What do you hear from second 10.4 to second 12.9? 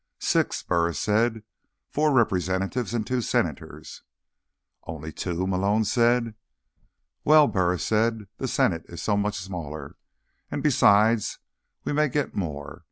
And, besides, we may get more.